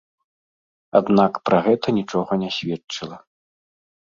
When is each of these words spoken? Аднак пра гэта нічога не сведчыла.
Аднак 0.99 1.33
пра 1.49 1.59
гэта 1.67 1.87
нічога 1.99 2.31
не 2.45 2.49
сведчыла. 2.57 3.17